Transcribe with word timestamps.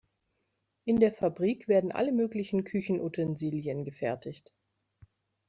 In 0.83 0.99
der 0.99 1.13
Fabrik 1.13 1.67
werden 1.67 1.91
alle 1.91 2.11
möglichen 2.11 2.63
Küchenutensilien 2.63 3.85
gefertigt. 3.85 4.51